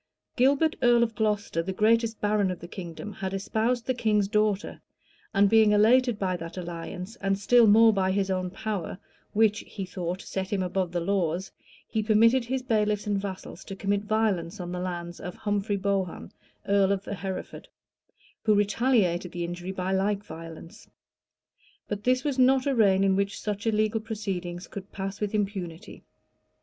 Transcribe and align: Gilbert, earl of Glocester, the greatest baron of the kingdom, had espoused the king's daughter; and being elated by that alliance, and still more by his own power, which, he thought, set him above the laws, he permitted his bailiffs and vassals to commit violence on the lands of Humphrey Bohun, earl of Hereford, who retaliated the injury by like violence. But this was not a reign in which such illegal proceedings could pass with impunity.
Gilbert, 0.35 0.75
earl 0.81 1.03
of 1.03 1.13
Glocester, 1.13 1.61
the 1.61 1.71
greatest 1.71 2.19
baron 2.19 2.49
of 2.49 2.59
the 2.59 2.67
kingdom, 2.67 3.13
had 3.13 3.35
espoused 3.35 3.85
the 3.85 3.93
king's 3.93 4.27
daughter; 4.27 4.81
and 5.31 5.47
being 5.47 5.73
elated 5.73 6.17
by 6.17 6.35
that 6.35 6.57
alliance, 6.57 7.17
and 7.17 7.37
still 7.37 7.67
more 7.67 7.93
by 7.93 8.09
his 8.11 8.31
own 8.31 8.49
power, 8.49 8.97
which, 9.33 9.59
he 9.59 9.85
thought, 9.85 10.19
set 10.19 10.51
him 10.51 10.63
above 10.63 10.91
the 10.91 10.99
laws, 10.99 11.51
he 11.87 12.01
permitted 12.01 12.43
his 12.45 12.63
bailiffs 12.63 13.05
and 13.05 13.19
vassals 13.21 13.63
to 13.63 13.75
commit 13.75 14.01
violence 14.01 14.59
on 14.59 14.71
the 14.71 14.79
lands 14.79 15.19
of 15.19 15.35
Humphrey 15.35 15.77
Bohun, 15.77 16.31
earl 16.67 16.91
of 16.91 17.05
Hereford, 17.05 17.67
who 18.41 18.55
retaliated 18.55 19.31
the 19.33 19.43
injury 19.43 19.71
by 19.71 19.91
like 19.91 20.23
violence. 20.25 20.89
But 21.87 22.05
this 22.05 22.23
was 22.23 22.39
not 22.39 22.65
a 22.65 22.73
reign 22.73 23.03
in 23.03 23.15
which 23.15 23.39
such 23.39 23.67
illegal 23.67 24.01
proceedings 24.01 24.67
could 24.67 24.91
pass 24.91 25.21
with 25.21 25.35
impunity. 25.35 26.01